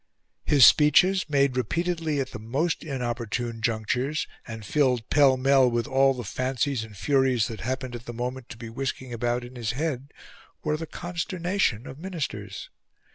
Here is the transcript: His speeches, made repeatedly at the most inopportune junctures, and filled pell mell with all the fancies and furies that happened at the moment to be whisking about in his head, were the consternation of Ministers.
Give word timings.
His 0.43 0.65
speeches, 0.65 1.29
made 1.29 1.55
repeatedly 1.55 2.19
at 2.19 2.31
the 2.31 2.39
most 2.39 2.83
inopportune 2.83 3.61
junctures, 3.61 4.25
and 4.47 4.65
filled 4.65 5.07
pell 5.11 5.37
mell 5.37 5.69
with 5.69 5.85
all 5.85 6.15
the 6.15 6.23
fancies 6.23 6.83
and 6.83 6.97
furies 6.97 7.47
that 7.49 7.61
happened 7.61 7.93
at 7.93 8.05
the 8.07 8.11
moment 8.11 8.49
to 8.49 8.57
be 8.57 8.67
whisking 8.67 9.13
about 9.13 9.43
in 9.43 9.55
his 9.55 9.73
head, 9.73 10.11
were 10.63 10.75
the 10.75 10.87
consternation 10.87 11.85
of 11.85 11.99
Ministers. 11.99 12.71